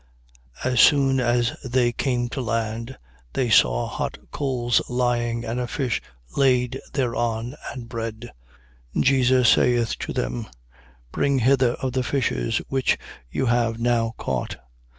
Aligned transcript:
21:9. 0.63 0.71
As 0.71 0.79
soon 0.81 1.17
then 1.17 1.27
as 1.37 1.57
they 1.63 1.91
came 1.91 2.27
to 2.29 2.41
land 2.41 2.97
they 3.33 3.51
saw 3.51 3.85
hot 3.85 4.17
coals 4.31 4.81
lying, 4.89 5.45
and 5.45 5.59
a 5.59 5.67
fish 5.67 6.01
laid 6.35 6.81
thereon, 6.93 7.55
and 7.71 7.87
bread. 7.87 8.31
21:10. 8.95 9.03
Jesus 9.03 9.49
saith 9.49 9.99
to 9.99 10.11
them: 10.11 10.47
Bring 11.11 11.37
hither 11.37 11.73
of 11.75 11.93
the 11.93 12.01
fishes 12.01 12.63
which 12.67 12.97
you 13.29 13.45
have 13.45 13.77
now 13.79 14.15
caught. 14.17 14.57